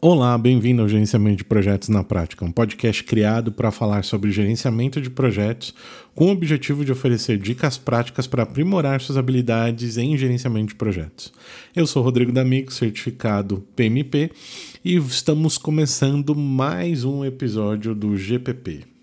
Olá, 0.00 0.38
bem-vindo 0.38 0.80
ao 0.80 0.88
Gerenciamento 0.88 1.38
de 1.38 1.44
Projetos 1.44 1.88
na 1.88 2.04
Prática, 2.04 2.44
um 2.44 2.52
podcast 2.52 3.02
criado 3.02 3.50
para 3.50 3.72
falar 3.72 4.04
sobre 4.04 4.30
gerenciamento 4.30 5.00
de 5.00 5.10
projetos 5.10 5.74
com 6.14 6.26
o 6.26 6.30
objetivo 6.30 6.84
de 6.84 6.92
oferecer 6.92 7.36
dicas 7.36 7.76
práticas 7.76 8.24
para 8.24 8.44
aprimorar 8.44 9.00
suas 9.00 9.18
habilidades 9.18 9.98
em 9.98 10.16
gerenciamento 10.16 10.68
de 10.68 10.76
projetos. 10.76 11.32
Eu 11.74 11.84
sou 11.84 12.00
Rodrigo 12.00 12.30
D'Amigo, 12.30 12.72
certificado 12.72 13.66
PMP, 13.74 14.30
e 14.84 14.94
estamos 14.94 15.58
começando 15.58 16.32
mais 16.32 17.02
um 17.02 17.24
episódio 17.24 17.92
do 17.92 18.16
GPP. 18.16 18.97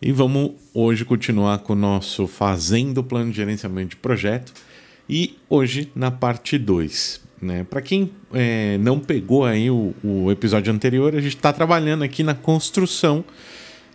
E 0.00 0.12
vamos 0.12 0.52
hoje 0.72 1.04
continuar 1.04 1.58
com 1.58 1.72
o 1.72 1.76
nosso 1.76 2.28
Fazendo 2.28 3.02
Plano 3.02 3.32
de 3.32 3.36
Gerenciamento 3.36 3.90
de 3.90 3.96
Projeto 3.96 4.52
e 5.10 5.36
hoje 5.50 5.90
na 5.92 6.08
parte 6.08 6.56
2. 6.56 7.20
Né? 7.42 7.66
Para 7.68 7.82
quem 7.82 8.12
é, 8.32 8.78
não 8.78 9.00
pegou 9.00 9.44
aí 9.44 9.68
o, 9.68 9.92
o 10.04 10.30
episódio 10.30 10.72
anterior, 10.72 11.16
a 11.16 11.20
gente 11.20 11.34
está 11.34 11.52
trabalhando 11.52 12.04
aqui 12.04 12.22
na 12.22 12.32
construção 12.32 13.24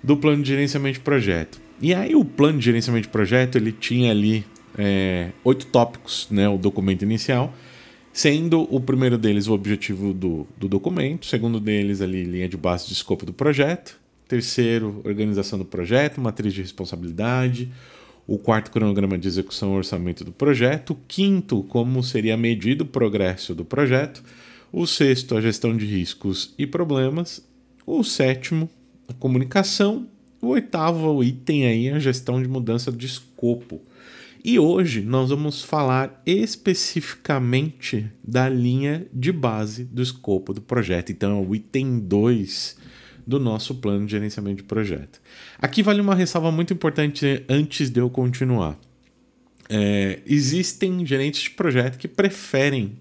do 0.03 0.17
plano 0.17 0.43
de 0.43 0.49
gerenciamento 0.49 0.95
de 0.95 1.05
projeto. 1.05 1.61
E 1.81 1.93
aí 1.93 2.13
o 2.13 2.25
plano 2.25 2.59
de 2.59 2.65
gerenciamento 2.65 3.07
de 3.07 3.11
projeto 3.11 3.55
ele 3.55 3.71
tinha 3.71 4.11
ali 4.11 4.45
é, 4.77 5.29
oito 5.41 5.67
tópicos, 5.67 6.27
né, 6.29 6.49
o 6.49 6.57
documento 6.57 7.03
inicial, 7.03 7.55
sendo 8.11 8.67
o 8.69 8.81
primeiro 8.81 9.17
deles 9.17 9.47
o 9.47 9.53
objetivo 9.53 10.13
do, 10.13 10.45
do 10.57 10.67
documento, 10.67 11.23
o 11.23 11.27
segundo 11.27 11.61
deles 11.61 12.01
ali 12.01 12.25
linha 12.25 12.49
de 12.49 12.57
base 12.57 12.87
de 12.87 12.93
escopo 12.93 13.25
do 13.25 13.31
projeto, 13.31 14.02
Terceiro, 14.33 14.99
organização 15.05 15.59
do 15.59 15.65
projeto, 15.65 16.19
matriz 16.19 16.55
de 16.55 16.61
responsabilidade. 16.63 17.71
O 18.25 18.39
quarto, 18.39 18.71
cronograma 18.71 19.15
de 19.15 19.27
execução 19.27 19.75
e 19.75 19.77
orçamento 19.77 20.23
do 20.23 20.31
projeto. 20.31 20.93
O 20.93 20.97
quinto, 21.07 21.61
como 21.65 22.01
seria 22.01 22.35
medido 22.35 22.81
o 22.81 22.87
progresso 22.87 23.53
do 23.53 23.63
projeto. 23.63 24.23
O 24.71 24.87
sexto, 24.87 25.37
a 25.37 25.41
gestão 25.41 25.77
de 25.77 25.85
riscos 25.85 26.55
e 26.57 26.65
problemas. 26.65 27.47
O 27.85 28.03
sétimo, 28.03 28.67
a 29.07 29.13
comunicação. 29.13 30.07
O 30.41 30.47
oitavo 30.47 31.23
item 31.23 31.67
aí, 31.67 31.89
a 31.91 31.99
gestão 31.99 32.41
de 32.41 32.49
mudança 32.49 32.91
de 32.91 33.05
escopo. 33.05 33.81
E 34.43 34.57
hoje 34.57 35.01
nós 35.01 35.29
vamos 35.29 35.61
falar 35.61 36.23
especificamente 36.25 38.09
da 38.23 38.49
linha 38.49 39.05
de 39.13 39.31
base 39.31 39.83
do 39.83 40.01
escopo 40.01 40.55
do 40.55 40.61
projeto. 40.61 41.11
Então, 41.11 41.37
é 41.37 41.47
o 41.47 41.53
item 41.53 41.99
2 41.99 42.81
do 43.25 43.39
nosso 43.39 43.75
plano 43.75 44.05
de 44.05 44.11
gerenciamento 44.11 44.57
de 44.57 44.63
projeto. 44.63 45.21
Aqui 45.59 45.81
vale 45.81 46.01
uma 46.01 46.15
ressalva 46.15 46.51
muito 46.51 46.73
importante 46.73 47.43
antes 47.49 47.89
de 47.89 47.99
eu 47.99 48.09
continuar. 48.09 48.77
É, 49.69 50.19
existem 50.25 51.05
gerentes 51.05 51.41
de 51.41 51.49
projeto 51.51 51.97
que 51.97 52.07
preferem 52.07 52.97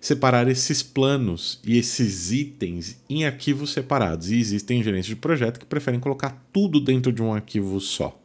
separar 0.00 0.48
esses 0.48 0.82
planos 0.82 1.60
e 1.64 1.78
esses 1.78 2.30
itens 2.30 3.00
em 3.08 3.24
arquivos 3.24 3.70
separados. 3.70 4.30
E 4.30 4.38
existem 4.38 4.82
gerentes 4.82 5.08
de 5.08 5.16
projeto 5.16 5.58
que 5.58 5.66
preferem 5.66 6.00
colocar 6.00 6.46
tudo 6.52 6.80
dentro 6.80 7.12
de 7.12 7.22
um 7.22 7.34
arquivo 7.34 7.80
só. 7.80 8.18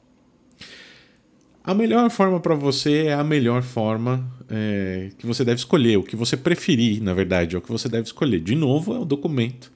A 1.64 1.74
melhor 1.76 2.10
forma 2.10 2.40
para 2.40 2.56
você 2.56 3.06
é 3.08 3.14
a 3.14 3.24
melhor 3.24 3.62
forma 3.62 4.28
é, 4.50 5.12
que 5.18 5.28
você 5.28 5.46
deve 5.46 5.60
escolher, 5.60 5.98
o 5.98 6.04
que 6.04 6.16
você 6.16 6.36
preferir, 6.36 7.02
na 7.04 7.14
verdade, 7.14 7.56
é 7.56 7.60
o 7.60 7.62
que 7.62 7.72
você 7.72 7.88
deve 7.88 8.06
escolher. 8.06 8.40
De 8.40 8.56
novo, 8.56 8.96
é 8.96 9.00
o 9.00 9.06
documento 9.06 9.72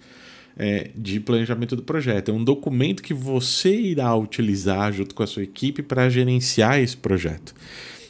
é, 0.58 0.92
de 0.96 1.20
planejamento 1.20 1.76
do 1.76 1.84
projeto. 1.84 2.30
É 2.30 2.34
um 2.34 2.44
documento 2.44 3.04
que 3.04 3.14
você 3.14 3.76
irá 3.76 4.16
utilizar 4.16 4.92
junto 4.94 5.14
com 5.14 5.24
a 5.24 5.28
sua 5.28 5.44
equipe 5.44 5.82
para 5.82 6.10
gerenciar 6.10 6.80
esse 6.80 6.96
projeto. 6.96 7.54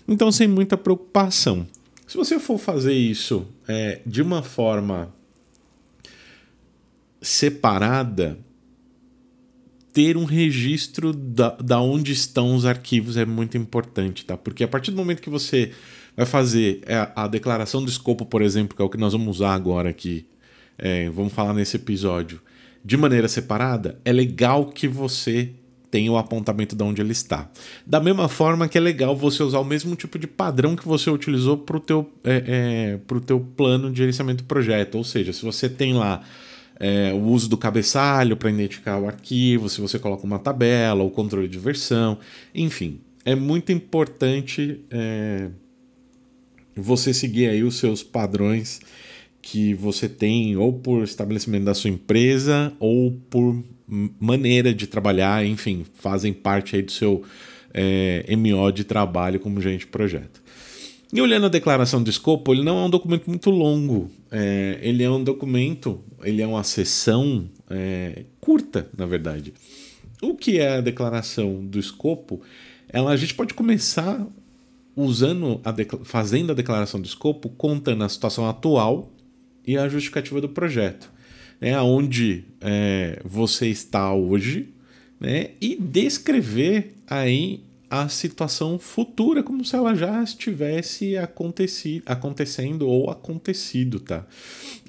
Então, 0.07 0.31
sem 0.31 0.47
muita 0.47 0.77
preocupação. 0.77 1.67
Se 2.07 2.15
você 2.15 2.39
for 2.39 2.59
fazer 2.59 2.93
isso 2.93 3.47
é, 3.67 4.01
de 4.05 4.21
uma 4.21 4.43
forma 4.43 5.13
separada, 7.19 8.37
ter 9.91 10.15
um 10.15 10.25
registro 10.25 11.11
da, 11.11 11.49
da 11.55 11.81
onde 11.81 12.11
estão 12.11 12.55
os 12.55 12.65
arquivos 12.65 13.17
é 13.17 13.25
muito 13.25 13.57
importante, 13.57 14.25
tá? 14.25 14.37
Porque 14.37 14.63
a 14.63 14.67
partir 14.67 14.91
do 14.91 14.97
momento 14.97 15.21
que 15.21 15.29
você 15.29 15.71
vai 16.15 16.25
fazer 16.25 16.81
a, 16.87 17.23
a 17.23 17.27
declaração 17.27 17.83
do 17.83 17.89
escopo, 17.89 18.25
por 18.25 18.41
exemplo, 18.41 18.75
que 18.75 18.81
é 18.81 18.85
o 18.85 18.89
que 18.89 18.97
nós 18.97 19.13
vamos 19.13 19.37
usar 19.37 19.55
agora 19.55 19.89
aqui 19.89 20.27
é, 20.77 21.09
vamos 21.09 21.33
falar 21.33 21.53
nesse 21.53 21.75
episódio, 21.77 22.41
de 22.83 22.97
maneira 22.97 23.27
separada, 23.27 23.99
é 24.05 24.11
legal 24.11 24.67
que 24.67 24.87
você 24.87 25.51
tenha 25.89 26.11
o 26.11 26.17
apontamento 26.17 26.75
de 26.75 26.83
onde 26.83 27.01
ele 27.01 27.13
está. 27.13 27.49
Da 27.85 27.99
mesma 27.99 28.27
forma 28.27 28.67
que 28.67 28.77
é 28.77 28.81
legal 28.81 29.15
você 29.15 29.41
usar 29.41 29.59
o 29.59 29.63
mesmo 29.63 29.95
tipo 29.95 30.19
de 30.19 30.27
padrão 30.27 30.75
que 30.75 30.85
você 30.85 31.09
utilizou 31.09 31.57
para 31.57 31.77
o 31.77 31.79
teu, 31.79 32.11
é, 32.23 32.99
é, 33.07 33.19
teu 33.25 33.39
plano 33.39 33.89
de 33.89 33.99
gerenciamento 33.99 34.43
do 34.43 34.47
projeto. 34.47 34.95
Ou 34.95 35.03
seja, 35.03 35.31
se 35.31 35.41
você 35.41 35.69
tem 35.69 35.93
lá 35.93 36.21
é, 36.79 37.13
o 37.13 37.21
uso 37.21 37.49
do 37.49 37.57
cabeçalho 37.57 38.35
para 38.35 38.49
identificar 38.49 38.99
o 38.99 39.07
arquivo, 39.07 39.69
se 39.69 39.79
você 39.79 39.97
coloca 39.97 40.25
uma 40.25 40.37
tabela, 40.37 41.01
o 41.01 41.09
controle 41.09 41.47
de 41.47 41.57
versão, 41.57 42.19
enfim, 42.53 42.99
é 43.23 43.33
muito 43.33 43.71
importante 43.71 44.81
é, 44.91 45.49
você 46.75 47.13
seguir 47.13 47.47
aí 47.47 47.63
os 47.63 47.75
seus 47.75 48.03
padrões 48.03 48.81
que 49.45 49.75
você 49.75 50.09
tem 50.09 50.57
ou 50.57 50.73
por 50.73 51.03
estabelecimento 51.03 51.65
da 51.65 51.75
sua 51.75 51.91
empresa 51.91 52.73
ou 52.79 53.11
por 53.29 53.63
maneira 54.19 54.73
de 54.73 54.87
trabalhar, 54.87 55.45
enfim, 55.45 55.85
fazem 55.93 56.33
parte 56.33 56.75
aí 56.75 56.81
do 56.81 56.91
seu 56.91 57.21
é, 57.71 58.25
MO 58.35 58.71
de 58.71 58.83
trabalho 58.83 59.39
como 59.39 59.61
gerente 59.61 59.81
de 59.81 59.87
projeto. 59.87 60.41
E 61.13 61.21
olhando 61.21 61.45
a 61.45 61.49
declaração 61.49 62.01
de 62.01 62.09
escopo, 62.09 62.51
ele 62.53 62.63
não 62.63 62.79
é 62.79 62.85
um 62.87 62.89
documento 62.89 63.27
muito 63.27 63.51
longo. 63.51 64.09
É, 64.31 64.79
ele 64.81 65.03
é 65.03 65.09
um 65.11 65.23
documento, 65.23 66.03
ele 66.23 66.41
é 66.41 66.47
uma 66.47 66.63
sessão 66.63 67.47
é, 67.69 68.23
curta, 68.41 68.89
na 68.97 69.05
verdade. 69.05 69.53
O 70.23 70.33
que 70.33 70.57
é 70.57 70.77
a 70.77 70.81
declaração 70.81 71.63
do 71.63 71.77
escopo? 71.77 72.41
Ela, 72.89 73.11
a 73.11 73.15
gente 73.15 73.35
pode 73.35 73.53
começar 73.53 74.25
usando 74.95 75.61
a 75.63 75.71
fazendo 76.03 76.51
a 76.51 76.55
declaração 76.55 76.99
do 76.99 77.05
escopo, 77.05 77.49
contando 77.49 78.03
a 78.03 78.09
situação 78.09 78.49
atual 78.49 79.11
e 79.65 79.77
a 79.77 79.87
justificativa 79.87 80.41
do 80.41 80.49
projeto. 80.49 81.13
Né, 81.59 81.79
onde 81.79 82.43
é, 82.59 83.21
você 83.23 83.67
está 83.67 84.13
hoje 84.13 84.73
né, 85.17 85.51
e 85.61 85.77
descrever 85.77 86.95
aí 87.07 87.63
a 87.89 88.09
situação 88.09 88.77
futura 88.77 89.41
como 89.41 89.63
se 89.63 89.75
ela 89.75 89.95
já 89.95 90.21
estivesse 90.21 91.15
acontecendo 91.17 92.87
ou 92.87 93.09
acontecido, 93.09 93.99
tá? 93.99 94.25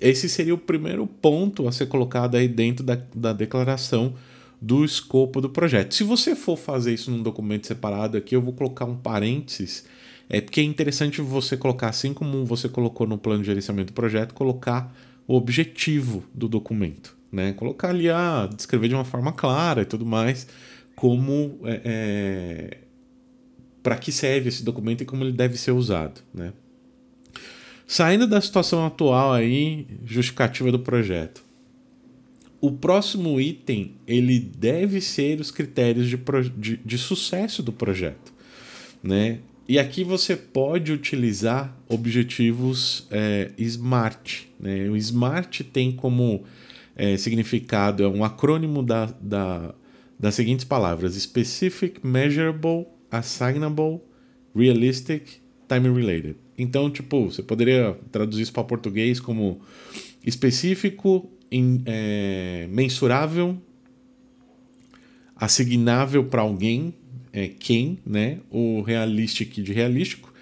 Esse 0.01 0.29
seria 0.29 0.55
o 0.55 0.59
primeiro 0.59 1.07
ponto 1.07 1.69
a 1.69 1.73
ser 1.73 1.87
colocado 1.87 2.35
aí 2.35 2.49
dentro 2.49 2.85
da, 2.85 2.99
da 3.15 3.33
declaração 3.33 4.15
do 4.61 4.85
escopo 4.85 5.41
do 5.41 5.51
projeto. 5.51 5.95
Se 5.95 6.03
você 6.03 6.35
for 6.35 6.57
fazer 6.57 6.95
isso 6.95 7.11
num 7.11 7.23
documento 7.23 7.67
separado 7.67 8.17
aqui, 8.17 8.35
eu 8.35 8.43
vou 8.43 8.53
colocar 8.53 8.87
um 8.87 8.97
parênteses 8.97 9.85
é 10.29 10.41
porque 10.41 10.61
é 10.61 10.65
interessante 10.65 11.21
você 11.21 11.57
colocar, 11.57 11.89
assim 11.89 12.13
como 12.13 12.45
você 12.45 12.69
colocou 12.69 13.07
no 13.07 13.17
plano 13.17 13.41
de 13.41 13.47
gerenciamento 13.47 13.93
do 13.93 13.95
projeto, 13.95 14.35
colocar 14.35 14.95
o 15.27 15.35
objetivo 15.35 16.25
do 16.35 16.49
documento. 16.49 17.17
Né? 17.31 17.53
Colocar 17.53 17.91
ali, 17.91 18.09
ah, 18.09 18.49
descrever 18.55 18.89
de 18.89 18.95
uma 18.95 19.05
forma 19.05 19.33
clara 19.33 19.83
e 19.83 19.85
tudo 19.85 20.05
mais, 20.05 20.47
como 20.95 21.61
é, 21.65 21.81
é, 21.85 22.79
para 23.83 23.97
que 23.97 24.11
serve 24.11 24.49
esse 24.49 24.65
documento 24.65 25.03
e 25.03 25.05
como 25.05 25.23
ele 25.23 25.33
deve 25.33 25.57
ser 25.57 25.73
usado. 25.73 26.21
Né? 26.35 26.53
Saindo 27.87 28.27
da 28.27 28.41
situação 28.41 28.85
atual 28.85 29.33
aí, 29.33 29.87
justificativa 30.05 30.73
do 30.73 30.81
projeto. 30.81 31.45
O 32.61 32.73
próximo 32.73 33.41
item 33.41 33.95
ele 34.07 34.41
deve 34.41 35.01
ser 35.01 35.41
os 35.41 35.53
critérios 35.53 36.09
de, 36.09 36.19
de, 36.57 36.77
de 36.79 36.99
sucesso 36.99 37.63
do 37.63 37.73
projeto. 37.73 38.33
Né? 39.03 39.39
E 39.69 39.81
aqui 39.81 40.05
você 40.05 40.37
pode 40.37 40.93
utilizar 40.93 41.77
objetivos 41.89 43.07
é, 43.11 43.51
SMART. 43.59 44.45
Né? 44.61 44.89
O 44.89 44.97
SMART 44.97 45.63
tem 45.73 45.91
como 45.91 46.45
é, 46.95 47.17
significado, 47.17 48.05
é 48.05 48.09
um 48.09 48.23
acrônimo 48.23 48.83
da, 48.83 49.07
da, 49.21 49.75
das 50.19 50.37
seguintes 50.37 50.65
palavras: 50.65 51.15
Specific, 51.15 52.07
Measurable, 52.07 52.87
Assignable, 53.11 54.01
Realistic, 54.55 55.41
Time 55.69 55.89
Related. 55.89 56.37
Então, 56.57 56.89
tipo, 56.89 57.31
você 57.31 57.43
poderia 57.43 57.99
traduzir 58.13 58.43
isso 58.43 58.53
para 58.53 58.63
português 58.63 59.19
como 59.19 59.61
específico, 60.25 61.29
in, 61.51 61.83
é, 61.87 62.69
mensurável, 62.71 63.61
assignável 65.35 66.25
para 66.25 66.43
alguém, 66.43 66.95
é, 67.37 67.49
quem, 67.49 67.99
né? 68.07 68.39
O 68.51 68.81
realistic 68.81 69.61
de 69.61 69.71
realístico 69.75 70.33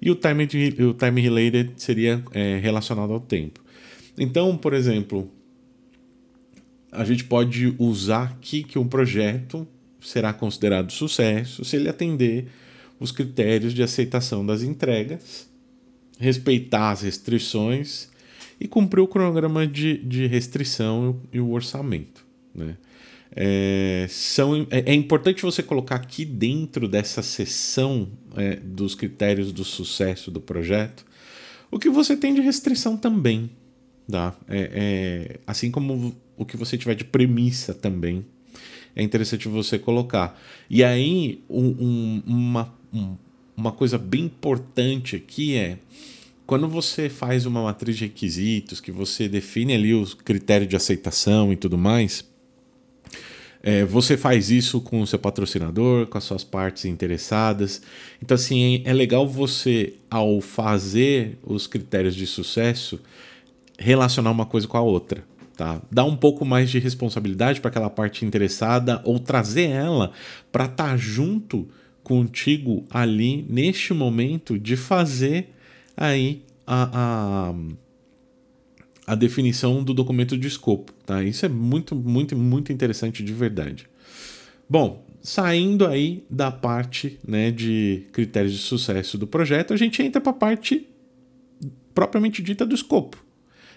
e 0.00 0.08
o 0.08 0.14
time, 0.14 0.46
o 0.88 0.94
time 0.94 1.20
related 1.20 1.72
seria 1.76 2.22
é, 2.30 2.58
relacionado 2.58 3.12
ao 3.12 3.18
tempo. 3.18 3.60
Então, 4.16 4.56
por 4.56 4.72
exemplo, 4.72 5.28
a 6.92 7.04
gente 7.04 7.24
pode 7.24 7.74
usar 7.76 8.24
aqui 8.24 8.62
que 8.62 8.78
um 8.78 8.86
projeto 8.86 9.66
será 10.00 10.32
considerado 10.32 10.92
sucesso 10.92 11.64
se 11.64 11.74
ele 11.74 11.88
atender 11.88 12.46
os 13.00 13.10
critérios 13.10 13.74
de 13.74 13.82
aceitação 13.82 14.46
das 14.46 14.62
entregas, 14.62 15.48
respeitar 16.20 16.92
as 16.92 17.02
restrições 17.02 18.08
e 18.60 18.68
cumprir 18.68 19.00
o 19.00 19.08
cronograma 19.08 19.66
de, 19.66 19.98
de 19.98 20.28
restrição 20.28 21.20
e 21.32 21.40
o 21.40 21.50
orçamento. 21.50 22.24
Né? 22.54 22.76
É, 23.36 24.06
são, 24.08 24.66
é, 24.70 24.92
é, 24.92 24.94
importante 24.94 25.42
você 25.42 25.62
colocar 25.62 25.96
aqui 25.96 26.24
dentro 26.24 26.86
dessa 26.86 27.22
seção 27.22 28.08
é, 28.36 28.56
dos 28.56 28.94
critérios 28.94 29.50
do 29.52 29.64
sucesso 29.64 30.30
do 30.30 30.40
projeto 30.40 31.04
o 31.74 31.78
que 31.78 31.90
você 31.90 32.16
tem 32.16 32.32
de 32.32 32.40
restrição 32.40 32.96
também. 32.96 33.50
Tá? 34.08 34.32
É, 34.48 34.70
é, 34.72 35.40
assim 35.44 35.72
como 35.72 36.14
o 36.36 36.44
que 36.44 36.56
você 36.56 36.78
tiver 36.78 36.94
de 36.94 37.02
premissa 37.02 37.74
também. 37.74 38.24
É 38.94 39.02
interessante 39.02 39.48
você 39.48 39.76
colocar. 39.76 40.40
E 40.70 40.84
aí, 40.84 41.42
um, 41.50 41.66
um, 41.66 42.22
uma, 42.26 42.72
um, 42.92 43.16
uma 43.56 43.72
coisa 43.72 43.98
bem 43.98 44.26
importante 44.26 45.16
aqui 45.16 45.56
é 45.56 45.78
quando 46.46 46.68
você 46.68 47.08
faz 47.08 47.44
uma 47.44 47.64
matriz 47.64 47.96
de 47.96 48.04
requisitos, 48.04 48.80
que 48.80 48.92
você 48.92 49.28
define 49.28 49.74
ali 49.74 49.94
os 49.94 50.14
critérios 50.14 50.70
de 50.70 50.76
aceitação 50.76 51.52
e 51.52 51.56
tudo 51.56 51.76
mais, 51.76 52.24
é, 53.66 53.82
você 53.82 54.14
faz 54.14 54.50
isso 54.50 54.78
com 54.78 55.00
o 55.00 55.06
seu 55.06 55.18
patrocinador, 55.18 56.06
com 56.06 56.18
as 56.18 56.24
suas 56.24 56.44
partes 56.44 56.84
interessadas. 56.84 57.80
Então, 58.22 58.34
assim, 58.34 58.82
é 58.84 58.92
legal 58.92 59.26
você, 59.26 59.94
ao 60.10 60.42
fazer 60.42 61.38
os 61.42 61.66
critérios 61.66 62.14
de 62.14 62.26
sucesso, 62.26 63.00
relacionar 63.78 64.30
uma 64.32 64.44
coisa 64.44 64.68
com 64.68 64.76
a 64.76 64.82
outra. 64.82 65.24
Tá? 65.56 65.80
Dar 65.90 66.04
um 66.04 66.14
pouco 66.14 66.44
mais 66.44 66.68
de 66.68 66.78
responsabilidade 66.78 67.62
para 67.62 67.70
aquela 67.70 67.88
parte 67.88 68.26
interessada 68.26 69.00
ou 69.02 69.18
trazer 69.18 69.70
ela 69.70 70.12
para 70.52 70.66
estar 70.66 70.90
tá 70.90 70.96
junto 70.98 71.66
contigo 72.02 72.84
ali 72.90 73.46
neste 73.48 73.94
momento 73.94 74.58
de 74.58 74.76
fazer 74.76 75.54
aí 75.96 76.42
a, 76.66 77.48
a 77.48 77.54
a 79.06 79.14
definição 79.14 79.82
do 79.82 79.92
documento 79.92 80.36
de 80.36 80.48
escopo. 80.48 80.92
Tá? 81.04 81.22
Isso 81.22 81.44
é 81.44 81.48
muito, 81.48 81.94
muito, 81.94 82.36
muito 82.36 82.72
interessante 82.72 83.22
de 83.22 83.32
verdade. 83.32 83.86
Bom, 84.68 85.04
saindo 85.20 85.86
aí 85.86 86.24
da 86.28 86.50
parte 86.50 87.18
né, 87.26 87.50
de 87.50 88.06
critérios 88.12 88.52
de 88.52 88.58
sucesso 88.58 89.18
do 89.18 89.26
projeto, 89.26 89.72
a 89.72 89.76
gente 89.76 90.02
entra 90.02 90.20
para 90.20 90.30
a 90.30 90.34
parte 90.34 90.86
propriamente 91.94 92.42
dita 92.42 92.66
do 92.66 92.74
escopo. 92.74 93.22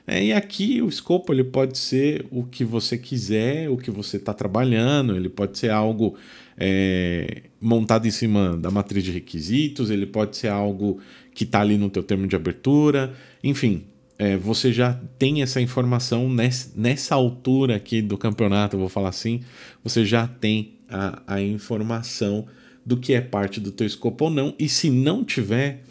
É, 0.09 0.23
e 0.23 0.31
aqui 0.31 0.81
o 0.81 0.87
escopo 0.87 1.33
ele 1.33 1.43
pode 1.43 1.77
ser 1.77 2.25
o 2.31 2.43
que 2.43 2.63
você 2.63 2.97
quiser, 2.97 3.69
o 3.69 3.75
que 3.75 3.91
você 3.91 4.15
está 4.15 4.33
trabalhando, 4.33 5.17
ele 5.17 5.27
pode 5.27 5.57
ser 5.57 5.69
algo 5.69 6.15
é, 6.57 7.43
montado 7.59 8.07
em 8.07 8.11
cima 8.11 8.55
da 8.55 8.71
matriz 8.71 9.03
de 9.03 9.11
requisitos, 9.11 9.89
ele 9.89 10.05
pode 10.05 10.37
ser 10.37 10.47
algo 10.47 11.01
que 11.33 11.43
está 11.43 11.59
ali 11.59 11.77
no 11.77 11.89
teu 11.89 12.01
termo 12.01 12.25
de 12.25 12.37
abertura, 12.37 13.13
enfim, 13.43 13.83
é, 14.19 14.35
você 14.35 14.73
já 14.73 14.99
tem 15.19 15.41
essa 15.41 15.61
informação 15.61 16.29
nessa, 16.29 16.71
nessa 16.75 17.15
altura 17.15 17.75
aqui 17.75 18.01
do 18.01 18.17
campeonato, 18.17 18.77
vou 18.77 18.89
falar 18.89 19.09
assim, 19.09 19.41
você 19.83 20.05
já 20.05 20.27
tem 20.27 20.73
a, 20.89 21.21
a 21.27 21.41
informação 21.41 22.47
do 22.85 22.97
que 22.97 23.13
é 23.13 23.21
parte 23.21 23.59
do 23.59 23.71
teu 23.71 23.85
escopo 23.85 24.25
ou 24.25 24.31
não, 24.31 24.55
e 24.57 24.67
se 24.67 24.89
não 24.89 25.23
tiver, 25.23 25.83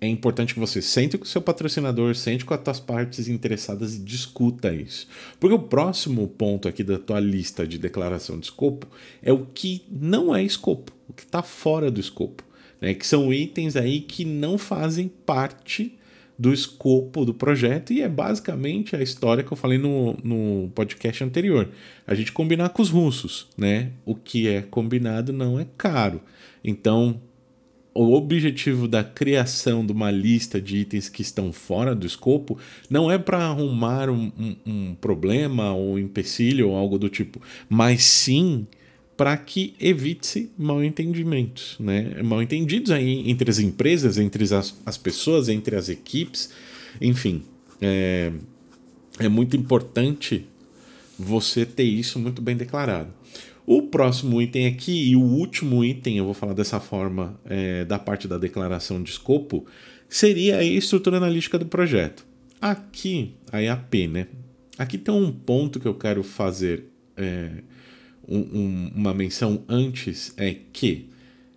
é 0.00 0.06
importante 0.06 0.54
que 0.54 0.60
você 0.60 0.80
sente 0.82 1.16
com 1.16 1.24
o 1.24 1.26
seu 1.26 1.40
patrocinador, 1.40 2.14
sente 2.14 2.44
com 2.44 2.54
as 2.54 2.60
tuas 2.60 2.78
partes 2.78 3.26
interessadas 3.26 3.94
e 3.94 3.98
discuta 3.98 4.72
isso. 4.72 5.08
Porque 5.40 5.54
o 5.54 5.58
próximo 5.58 6.28
ponto 6.28 6.68
aqui 6.68 6.84
da 6.84 6.98
tua 6.98 7.18
lista 7.18 7.66
de 7.66 7.78
declaração 7.78 8.38
de 8.38 8.46
escopo 8.46 8.86
é 9.22 9.32
o 9.32 9.46
que 9.46 9.82
não 9.90 10.36
é 10.36 10.42
escopo, 10.42 10.92
o 11.08 11.12
que 11.12 11.22
está 11.22 11.42
fora 11.42 11.90
do 11.90 11.98
escopo, 11.98 12.44
né? 12.80 12.92
que 12.92 13.06
são 13.06 13.32
itens 13.32 13.74
aí 13.74 14.00
que 14.00 14.24
não 14.24 14.58
fazem 14.58 15.08
parte 15.08 15.96
do 16.38 16.52
escopo 16.52 17.24
do 17.24 17.32
projeto 17.32 17.92
e 17.92 18.02
é 18.02 18.08
basicamente 18.08 18.94
a 18.94 19.02
história 19.02 19.42
que 19.42 19.52
eu 19.52 19.56
falei 19.56 19.78
no, 19.78 20.16
no 20.22 20.70
podcast 20.74 21.24
anterior. 21.24 21.68
A 22.06 22.14
gente 22.14 22.32
combinar 22.32 22.70
com 22.70 22.82
os 22.82 22.90
russos, 22.90 23.48
né? 23.56 23.92
O 24.04 24.14
que 24.14 24.48
é 24.48 24.62
combinado 24.62 25.32
não 25.32 25.58
é 25.58 25.66
caro. 25.76 26.20
Então, 26.62 27.20
o 27.94 28.12
objetivo 28.12 28.86
da 28.86 29.02
criação 29.02 29.84
de 29.84 29.92
uma 29.92 30.10
lista 30.10 30.60
de 30.60 30.76
itens 30.76 31.08
que 31.08 31.22
estão 31.22 31.52
fora 31.52 31.94
do 31.94 32.06
escopo 32.06 32.58
não 32.90 33.10
é 33.10 33.16
para 33.16 33.38
arrumar 33.38 34.10
um, 34.10 34.30
um, 34.38 34.56
um, 34.66 34.94
problema 34.94 35.72
ou 35.72 35.94
um 35.94 35.98
empecilho 35.98 36.68
ou 36.68 36.76
algo 36.76 36.98
do 36.98 37.08
tipo, 37.08 37.40
mas 37.68 38.04
sim 38.04 38.66
para 39.16 39.36
que 39.36 39.74
evite-se 39.80 40.50
mal 40.58 40.84
entendimentos, 40.84 41.76
né? 41.80 42.22
Mal 42.22 42.42
entendidos 42.42 42.90
aí 42.90 43.30
entre 43.30 43.50
as 43.50 43.58
empresas, 43.58 44.18
entre 44.18 44.44
as, 44.54 44.76
as 44.84 44.98
pessoas, 44.98 45.48
entre 45.48 45.74
as 45.74 45.88
equipes, 45.88 46.50
enfim. 47.00 47.42
É, 47.80 48.30
é 49.18 49.28
muito 49.28 49.56
importante 49.56 50.46
você 51.18 51.64
ter 51.64 51.84
isso 51.84 52.18
muito 52.18 52.42
bem 52.42 52.56
declarado. 52.56 53.10
O 53.66 53.82
próximo 53.82 54.40
item 54.40 54.66
aqui, 54.66 55.10
e 55.10 55.16
o 55.16 55.22
último 55.22 55.84
item, 55.84 56.18
eu 56.18 56.24
vou 56.24 56.34
falar 56.34 56.52
dessa 56.52 56.78
forma, 56.78 57.40
é, 57.44 57.84
da 57.84 57.98
parte 57.98 58.28
da 58.28 58.38
declaração 58.38 59.02
de 59.02 59.10
escopo, 59.10 59.66
seria 60.08 60.58
a 60.58 60.64
estrutura 60.64 61.16
analítica 61.16 61.58
do 61.58 61.66
projeto. 61.66 62.24
Aqui, 62.60 63.34
a 63.50 63.60
EAP, 63.60 64.06
né? 64.06 64.28
Aqui 64.78 64.98
tem 64.98 65.12
um 65.12 65.32
ponto 65.32 65.80
que 65.80 65.88
eu 65.88 65.94
quero 65.94 66.22
fazer. 66.22 66.84
É, 67.16 67.50
um, 68.28 68.38
um, 68.38 68.92
uma 68.94 69.14
menção 69.14 69.62
antes 69.68 70.32
é 70.36 70.56
que 70.72 71.08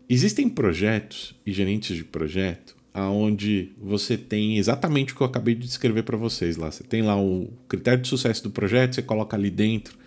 existem 0.08 0.50
projetos 0.50 1.36
e 1.46 1.52
gerentes 1.52 1.96
de 1.96 2.04
projeto 2.04 2.76
aonde 2.94 3.72
você 3.78 4.18
tem 4.18 4.58
exatamente 4.58 5.14
o 5.14 5.16
que 5.16 5.22
eu 5.22 5.28
acabei 5.28 5.56
de 5.56 5.66
descrever 5.66 6.04
para 6.04 6.18
vocês 6.18 6.58
lá. 6.58 6.72
Você 6.72 6.84
tem 6.84 7.02
lá 7.02 7.20
o 7.20 7.48
critério 7.68 8.02
de 8.02 8.08
sucesso 8.08 8.44
do 8.44 8.52
projeto, 8.52 8.96
você 8.96 9.02
coloca 9.02 9.38
ali 9.38 9.50
dentro 9.50 9.98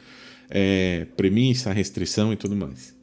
é, 0.50 1.06
premissa, 1.16 1.72
restrição 1.72 2.32
e 2.32 2.36
tudo 2.36 2.54
mais. 2.54 2.94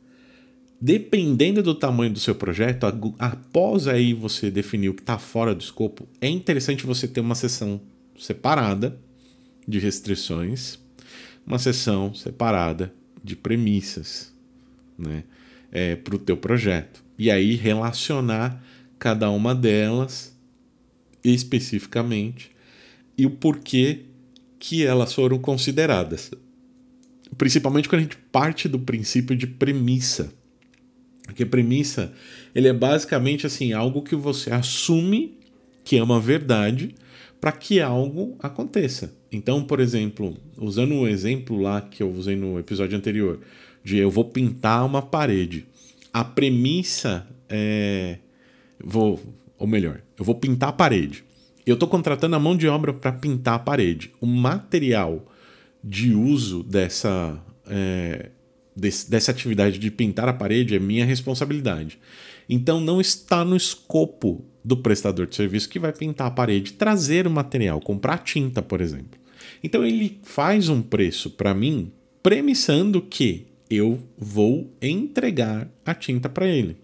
Dependendo 0.81 1.61
do 1.61 1.75
tamanho 1.75 2.13
do 2.13 2.19
seu 2.19 2.35
projeto, 2.35 2.85
após 3.17 3.87
aí 3.87 4.13
você 4.13 4.49
definir 4.49 4.89
o 4.89 4.93
que 4.93 5.01
está 5.01 5.17
fora 5.17 5.53
do 5.53 5.61
escopo, 5.61 6.07
é 6.21 6.29
interessante 6.29 6.85
você 6.85 7.07
ter 7.07 7.19
uma 7.19 7.35
seção 7.35 7.81
separada 8.17 8.97
de 9.67 9.77
restrições, 9.79 10.79
uma 11.45 11.59
seção 11.59 12.13
separada 12.13 12.93
de 13.23 13.35
premissas 13.35 14.33
né, 14.97 15.23
é, 15.71 15.95
para 15.95 16.15
o 16.15 16.19
teu 16.19 16.37
projeto. 16.37 17.03
E 17.17 17.29
aí 17.29 17.55
relacionar 17.55 18.63
cada 18.97 19.29
uma 19.29 19.53
delas 19.53 20.35
especificamente 21.23 22.51
e 23.17 23.25
o 23.25 23.29
porquê 23.29 24.05
que 24.57 24.85
elas 24.85 25.13
foram 25.13 25.39
consideradas. 25.39 26.31
Principalmente 27.37 27.87
quando 27.87 27.99
a 27.99 28.03
gente 28.03 28.17
parte 28.31 28.67
do 28.67 28.79
princípio 28.79 29.35
de 29.35 29.47
premissa. 29.47 30.33
Porque 31.23 31.45
premissa, 31.45 32.13
ele 32.55 32.67
é 32.67 32.73
basicamente 32.73 33.45
assim, 33.45 33.71
algo 33.71 34.01
que 34.01 34.15
você 34.15 34.51
assume 34.51 35.37
que 35.83 35.97
é 35.97 36.03
uma 36.03 36.19
verdade 36.19 36.95
para 37.39 37.51
que 37.51 37.79
algo 37.79 38.35
aconteça. 38.39 39.13
Então, 39.31 39.63
por 39.63 39.79
exemplo, 39.79 40.35
usando 40.57 40.95
o 40.95 41.07
exemplo 41.07 41.59
lá 41.59 41.81
que 41.81 42.01
eu 42.01 42.11
usei 42.11 42.35
no 42.35 42.57
episódio 42.59 42.97
anterior, 42.97 43.39
de 43.83 43.97
eu 43.97 44.09
vou 44.09 44.25
pintar 44.25 44.85
uma 44.85 45.01
parede. 45.01 45.65
A 46.11 46.23
premissa 46.23 47.27
é. 47.47 48.17
Vou, 48.83 49.19
ou 49.57 49.67
melhor, 49.67 50.01
eu 50.17 50.25
vou 50.25 50.35
pintar 50.35 50.69
a 50.69 50.73
parede. 50.73 51.23
Eu 51.65 51.75
estou 51.75 51.87
contratando 51.87 52.35
a 52.35 52.39
mão 52.39 52.57
de 52.57 52.67
obra 52.67 52.93
para 52.93 53.11
pintar 53.11 53.55
a 53.55 53.59
parede. 53.59 54.11
O 54.19 54.25
material 54.25 55.25
de 55.83 56.13
uso 56.13 56.63
dessa, 56.63 57.39
é, 57.67 58.31
desse, 58.75 59.09
dessa 59.09 59.31
atividade 59.31 59.77
de 59.77 59.91
pintar 59.91 60.27
a 60.27 60.33
parede 60.33 60.75
é 60.75 60.79
minha 60.79 61.05
responsabilidade. 61.05 61.99
Então 62.49 62.79
não 62.79 62.99
está 62.99 63.45
no 63.45 63.55
escopo 63.55 64.43
do 64.63 64.77
prestador 64.77 65.25
de 65.25 65.35
serviço 65.35 65.69
que 65.69 65.79
vai 65.79 65.93
pintar 65.93 66.27
a 66.27 66.31
parede 66.31 66.73
trazer 66.73 67.25
o 67.25 67.31
material, 67.31 67.79
comprar 67.79 68.19
tinta, 68.19 68.61
por 68.61 68.81
exemplo. 68.81 69.19
Então 69.63 69.85
ele 69.85 70.19
faz 70.23 70.69
um 70.69 70.81
preço 70.81 71.31
para 71.31 71.53
mim 71.53 71.91
premissando 72.21 73.01
que 73.01 73.47
eu 73.69 73.99
vou 74.17 74.73
entregar 74.81 75.69
a 75.85 75.93
tinta 75.93 76.27
para 76.27 76.47
ele. 76.47 76.77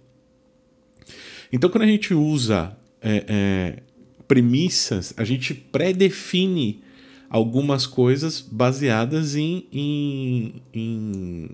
Então 1.52 1.70
quando 1.70 1.84
a 1.84 1.88
gente 1.88 2.14
usa 2.14 2.76
é, 3.02 3.26
é, 3.28 3.84
premissas, 4.28 5.14
a 5.18 5.24
gente 5.24 5.54
pré-define 5.54 6.82
algumas 7.30 7.86
coisas 7.86 8.40
baseadas 8.40 9.36
em, 9.36 9.66
em, 9.72 10.62
em 10.74 11.50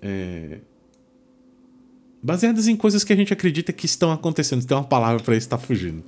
é, 0.00 0.58
baseadas 2.22 2.68
em 2.68 2.76
coisas 2.76 3.04
que 3.04 3.12
a 3.12 3.16
gente 3.16 3.32
acredita 3.32 3.72
que 3.72 3.86
estão 3.86 4.12
acontecendo. 4.12 4.64
Tem 4.64 4.76
uma 4.76 4.84
palavra 4.84 5.22
para 5.22 5.36
isso 5.36 5.46
está 5.46 5.58
fugindo. 5.58 6.04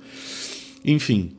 Enfim, 0.85 1.31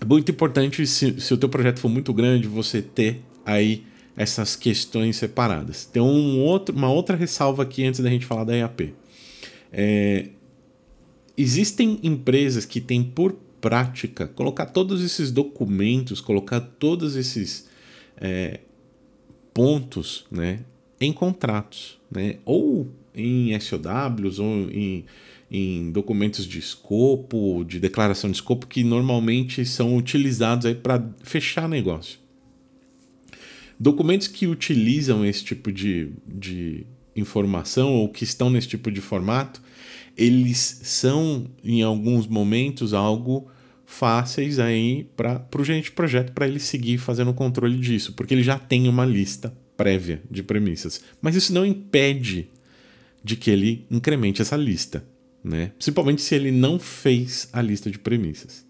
é 0.00 0.04
muito 0.04 0.30
importante 0.30 0.86
se, 0.86 1.20
se 1.20 1.34
o 1.34 1.36
teu 1.36 1.48
projeto 1.48 1.80
for 1.80 1.88
muito 1.88 2.12
grande, 2.12 2.48
você 2.48 2.80
ter 2.80 3.22
aí 3.44 3.84
essas 4.16 4.56
questões 4.56 5.16
separadas. 5.16 5.84
Tem 5.84 6.02
um 6.02 6.40
outro, 6.40 6.74
uma 6.74 6.90
outra 6.90 7.16
ressalva 7.16 7.62
aqui 7.62 7.84
antes 7.84 8.00
da 8.00 8.10
gente 8.10 8.26
falar 8.26 8.44
da 8.44 8.56
EAP. 8.56 8.94
É, 9.72 10.28
existem 11.36 11.98
empresas 12.02 12.64
que 12.64 12.80
têm 12.80 13.02
por 13.02 13.36
prática 13.60 14.26
colocar 14.26 14.66
todos 14.66 15.04
esses 15.04 15.30
documentos, 15.30 16.20
colocar 16.20 16.60
todos 16.60 17.14
esses 17.14 17.68
é, 18.16 18.60
pontos 19.52 20.24
né, 20.30 20.60
em 21.00 21.12
contratos, 21.12 21.98
né, 22.10 22.36
ou 22.44 22.88
em 23.14 23.58
SOWs, 23.58 24.38
ou 24.38 24.70
em, 24.70 25.04
em 25.50 25.90
documentos 25.90 26.46
de 26.46 26.58
escopo, 26.58 27.64
de 27.64 27.80
declaração 27.80 28.30
de 28.30 28.36
escopo, 28.36 28.66
que 28.66 28.84
normalmente 28.84 29.64
são 29.64 29.96
utilizados 29.96 30.72
para 30.74 31.04
fechar 31.22 31.68
negócio. 31.68 32.18
Documentos 33.78 34.28
que 34.28 34.46
utilizam 34.46 35.24
esse 35.24 35.42
tipo 35.42 35.72
de, 35.72 36.10
de 36.26 36.86
informação 37.16 37.94
ou 37.94 38.08
que 38.08 38.24
estão 38.24 38.50
nesse 38.50 38.68
tipo 38.68 38.90
de 38.90 39.00
formato, 39.00 39.62
eles 40.16 40.80
são, 40.82 41.46
em 41.64 41.82
alguns 41.82 42.26
momentos, 42.26 42.92
algo 42.92 43.48
fáceis 43.86 44.58
aí 44.58 45.08
para 45.16 45.44
o 45.58 45.64
gerente 45.64 45.84
de 45.84 45.92
projeto 45.92 46.32
para 46.32 46.46
ele 46.46 46.60
seguir 46.60 46.98
fazendo 46.98 47.30
o 47.30 47.34
controle 47.34 47.76
disso, 47.76 48.12
porque 48.12 48.34
ele 48.34 48.42
já 48.42 48.58
tem 48.58 48.88
uma 48.88 49.04
lista 49.04 49.52
prévia 49.76 50.22
de 50.30 50.42
premissas. 50.42 51.00
Mas 51.20 51.34
isso 51.34 51.52
não 51.52 51.64
impede 51.64 52.48
de 53.22 53.36
que 53.36 53.50
ele 53.50 53.86
incremente 53.90 54.42
essa 54.42 54.56
lista, 54.56 55.04
né? 55.42 55.72
Principalmente 55.76 56.22
se 56.22 56.34
ele 56.34 56.50
não 56.50 56.78
fez 56.78 57.48
a 57.52 57.60
lista 57.60 57.90
de 57.90 57.98
premissas. 57.98 58.64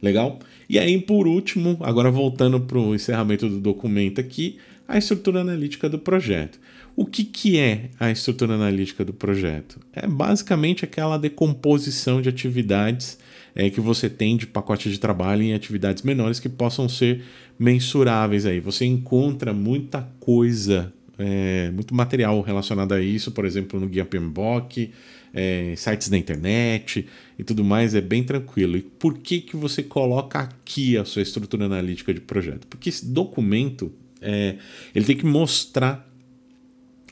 Legal? 0.00 0.40
E 0.68 0.78
aí, 0.78 1.00
por 1.00 1.28
último, 1.28 1.78
agora 1.80 2.10
voltando 2.10 2.60
para 2.60 2.78
o 2.78 2.94
encerramento 2.94 3.48
do 3.48 3.60
documento 3.60 4.20
aqui, 4.20 4.58
a 4.88 4.98
estrutura 4.98 5.40
analítica 5.40 5.88
do 5.88 5.98
projeto. 5.98 6.58
O 6.94 7.06
que, 7.06 7.24
que 7.24 7.58
é 7.58 7.88
a 7.98 8.10
estrutura 8.10 8.54
analítica 8.54 9.04
do 9.04 9.14
projeto? 9.14 9.80
É 9.92 10.06
basicamente 10.06 10.84
aquela 10.84 11.16
decomposição 11.16 12.20
de 12.20 12.28
atividades 12.28 13.18
é, 13.54 13.70
que 13.70 13.80
você 13.80 14.10
tem 14.10 14.36
de 14.36 14.46
pacote 14.46 14.90
de 14.90 14.98
trabalho 14.98 15.42
em 15.42 15.54
atividades 15.54 16.02
menores 16.02 16.38
que 16.38 16.48
possam 16.48 16.88
ser 16.88 17.22
mensuráveis 17.58 18.44
aí. 18.44 18.60
Você 18.60 18.84
encontra 18.84 19.52
muita 19.52 20.02
coisa, 20.20 20.92
é, 21.18 21.70
muito 21.70 21.94
material 21.94 22.40
relacionado 22.40 22.92
a 22.92 23.00
isso, 23.00 23.32
por 23.32 23.44
exemplo, 23.44 23.78
no 23.78 23.86
Guia 23.86 24.04
PMBOK, 24.04 24.90
é, 25.34 25.74
sites 25.76 26.08
da 26.08 26.18
internet 26.18 27.06
e 27.38 27.44
tudo 27.44 27.64
mais, 27.64 27.94
é 27.94 28.00
bem 28.00 28.22
tranquilo. 28.22 28.76
E 28.76 28.82
por 28.82 29.18
que, 29.18 29.40
que 29.40 29.56
você 29.56 29.82
coloca 29.82 30.38
aqui 30.38 30.96
a 30.96 31.04
sua 31.04 31.22
estrutura 31.22 31.66
analítica 31.66 32.12
de 32.12 32.20
projeto? 32.20 32.66
Porque 32.66 32.88
esse 32.88 33.06
documento 33.06 33.92
é, 34.20 34.56
ele 34.94 35.04
tem 35.04 35.16
que 35.16 35.26
mostrar 35.26 36.08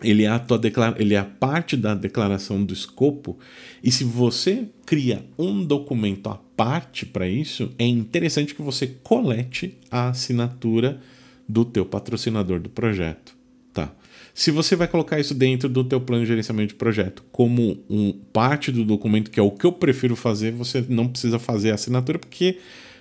ele 0.03 0.25
é, 0.25 0.29
a 0.29 0.39
tua 0.39 0.59
declara 0.59 0.97
ele 0.99 1.15
é 1.15 1.19
a 1.19 1.25
parte 1.25 1.77
da 1.77 1.95
declaração 1.95 2.65
do 2.65 2.73
escopo, 2.73 3.39
e 3.83 3.93
se 3.93 4.05
você 4.05 4.69
cria 4.87 5.27
um 5.39 5.65
documento 5.65 6.29
à 6.29 6.37
parte 6.57 7.05
para 7.07 7.29
isso, 7.29 7.71
é 7.79 7.87
interessante 7.87 8.55
que 8.55 8.63
você 8.63 8.87
colete 9.03 9.79
a 9.91 10.09
assinatura 10.09 11.01
do 11.49 11.65
teu 11.65 11.85
patrocinador 11.85 12.61
do 12.61 12.71
projeto, 12.71 13.37
tá? 13.73 13.93
Se 14.33 14.51
você 14.51 14.77
vai 14.77 14.89
colocar 14.89 15.19
isso 15.19 15.35
dentro 15.35 15.69
do 15.69 15.85
teu 15.85 16.01
plano 16.01 16.23
de 16.23 16.29
gerenciamento 16.29 16.69
de 16.69 16.75
projeto 16.77 17.25
como 17.33 17.79
um 17.91 18.13
parte 18.33 18.71
do 18.71 18.85
documento, 18.85 19.31
que 19.31 19.41
é 19.41 19.43
o 19.43 19.51
que 19.51 19.67
eu 19.67 19.73
prefiro 19.73 20.15
fazer, 20.15 20.53
você 20.53 20.85
não 20.89 21.09
precisa 21.09 21.39
fazer 21.39 21.73
a 21.73 21.75
assinatura, 21.75 22.19
porque 22.19 22.59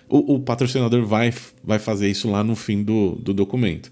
o, 0.09 0.35
o 0.35 0.39
patrocinador 0.39 1.05
vai, 1.05 1.33
vai 1.63 1.79
fazer 1.79 2.09
isso 2.09 2.29
lá 2.29 2.43
no 2.43 2.55
fim 2.55 2.83
do, 2.83 3.15
do 3.15 3.33
documento. 3.33 3.91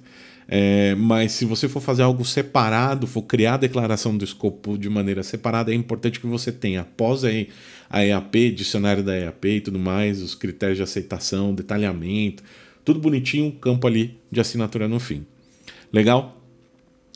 É, 0.50 0.96
mas 0.96 1.34
se 1.34 1.43
você 1.43 1.67
for 1.67 1.81
fazer 1.81 2.03
algo 2.03 2.24
separado, 2.24 3.05
for 3.05 3.22
criar 3.22 3.55
a 3.55 3.57
declaração 3.57 4.15
do 4.15 4.24
escopo 4.24 4.77
de 4.77 4.89
maneira 4.89 5.22
separada, 5.22 5.72
é 5.72 5.75
importante 5.75 6.19
que 6.19 6.27
você 6.27 6.51
tenha, 6.51 6.81
após 6.81 7.24
a, 7.25 8.05
EAP, 8.05 8.51
dicionário 8.51 9.03
da 9.03 9.15
EAP 9.15 9.46
e 9.46 9.62
tudo 9.62 9.77
mais, 9.77 10.22
os 10.22 10.34
critérios 10.34 10.77
de 10.77 10.84
aceitação, 10.84 11.53
detalhamento, 11.53 12.43
tudo 12.86 13.00
bonitinho, 13.00 13.48
um 13.48 13.51
campo 13.51 13.86
ali 13.86 14.17
de 14.31 14.39
assinatura 14.39 14.88
no 14.88 15.00
fim. 15.00 15.25
Legal? 15.91 16.41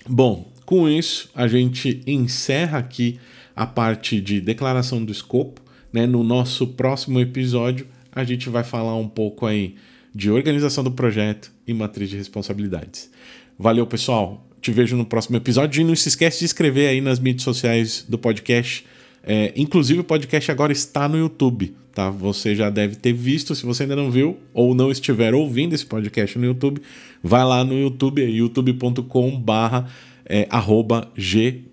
Bom, 0.07 0.51
com 0.65 0.89
isso 0.89 1.29
a 1.35 1.47
gente 1.47 2.01
encerra 2.07 2.79
aqui 2.79 3.19
a 3.55 3.65
parte 3.65 4.19
de 4.19 4.41
declaração 4.41 5.03
do 5.03 5.11
escopo. 5.11 5.61
Né? 5.91 6.07
No 6.07 6.23
nosso 6.23 6.67
próximo 6.67 7.19
episódio, 7.19 7.87
a 8.11 8.23
gente 8.23 8.49
vai 8.49 8.63
falar 8.63 8.95
um 8.95 9.07
pouco 9.07 9.45
aí 9.45 9.75
de 10.13 10.29
organização 10.29 10.83
do 10.83 10.91
projeto 10.91 11.51
e 11.65 11.73
matriz 11.73 12.09
de 12.09 12.17
responsabilidades. 12.17 13.09
Valeu, 13.57 13.85
pessoal. 13.85 14.47
Te 14.61 14.71
vejo 14.71 14.95
no 14.95 15.05
próximo 15.05 15.37
episódio. 15.37 15.81
E 15.81 15.83
não 15.83 15.95
se 15.95 16.09
esquece 16.09 16.39
de 16.39 16.45
inscrever 16.45 16.89
aí 16.89 17.01
nas 17.01 17.19
mídias 17.19 17.43
sociais 17.43 18.05
do 18.07 18.17
podcast. 18.17 18.85
É, 19.23 19.53
inclusive, 19.55 19.99
o 19.99 20.03
podcast 20.03 20.51
agora 20.51 20.71
está 20.71 21.07
no 21.07 21.17
YouTube. 21.17 21.75
Tá? 21.93 22.09
Você 22.09 22.55
já 22.55 22.69
deve 22.69 22.95
ter 22.95 23.13
visto. 23.13 23.53
Se 23.53 23.65
você 23.65 23.83
ainda 23.83 23.95
não 23.95 24.09
viu 24.09 24.37
ou 24.53 24.73
não 24.73 24.89
estiver 24.91 25.33
ouvindo 25.33 25.73
esse 25.73 25.85
podcast 25.85 26.37
no 26.39 26.45
YouTube, 26.45 26.81
vai 27.21 27.43
lá 27.43 27.63
no 27.63 27.77
YouTube, 27.77 28.23
youtube.com/barra 28.23 29.87
é, 30.25 30.47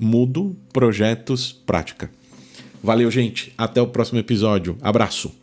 gmudo 0.01 0.57
projetos 0.73 1.53
prática. 1.65 2.11
Valeu, 2.83 3.11
gente. 3.11 3.53
Até 3.57 3.81
o 3.81 3.87
próximo 3.87 4.19
episódio. 4.19 4.77
Abraço. 4.81 5.38